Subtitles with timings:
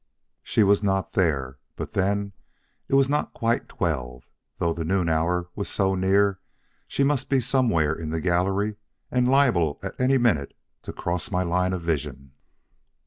[0.41, 2.33] "She was not there, but then
[2.87, 4.23] it was not quite twelve,
[4.57, 6.39] though the noon hour was so near
[6.87, 8.77] she must be somewhere in the gallery
[9.11, 12.31] and liable at any minute to cross my line of vision.